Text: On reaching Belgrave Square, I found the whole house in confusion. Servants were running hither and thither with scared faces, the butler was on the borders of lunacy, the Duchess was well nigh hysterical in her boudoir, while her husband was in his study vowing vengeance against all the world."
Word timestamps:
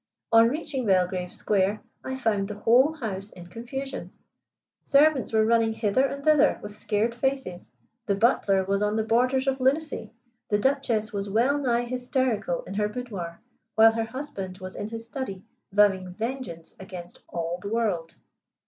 On 0.31 0.49
reaching 0.49 0.87
Belgrave 0.87 1.31
Square, 1.31 1.81
I 2.03 2.15
found 2.15 2.47
the 2.47 2.55
whole 2.57 2.93
house 2.93 3.29
in 3.29 3.45
confusion. 3.45 4.11
Servants 4.83 5.31
were 5.31 5.45
running 5.45 5.73
hither 5.73 6.03
and 6.03 6.23
thither 6.23 6.57
with 6.63 6.79
scared 6.79 7.13
faces, 7.13 7.71
the 8.07 8.15
butler 8.15 8.63
was 8.63 8.81
on 8.81 8.95
the 8.95 9.03
borders 9.03 9.45
of 9.47 9.61
lunacy, 9.61 10.11
the 10.49 10.57
Duchess 10.57 11.13
was 11.13 11.29
well 11.29 11.59
nigh 11.59 11.83
hysterical 11.83 12.63
in 12.63 12.73
her 12.73 12.89
boudoir, 12.89 13.41
while 13.75 13.91
her 13.91 14.05
husband 14.05 14.57
was 14.57 14.73
in 14.73 14.87
his 14.87 15.05
study 15.05 15.43
vowing 15.71 16.11
vengeance 16.15 16.75
against 16.79 17.19
all 17.29 17.59
the 17.61 17.69
world." 17.69 18.15